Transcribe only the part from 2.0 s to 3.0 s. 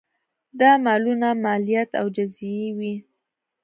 جزیې وې